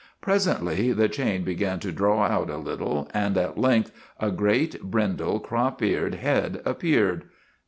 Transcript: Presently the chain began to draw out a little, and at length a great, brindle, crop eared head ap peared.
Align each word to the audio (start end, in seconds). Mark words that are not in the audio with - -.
Presently 0.19 0.93
the 0.93 1.07
chain 1.07 1.43
began 1.43 1.79
to 1.81 1.91
draw 1.91 2.23
out 2.25 2.49
a 2.49 2.57
little, 2.57 3.07
and 3.13 3.37
at 3.37 3.59
length 3.59 3.91
a 4.19 4.31
great, 4.31 4.81
brindle, 4.81 5.39
crop 5.39 5.79
eared 5.83 6.15
head 6.15 6.59
ap 6.65 6.79
peared. 6.79 7.25